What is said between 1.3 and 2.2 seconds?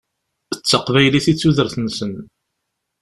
i d tudert-nsen.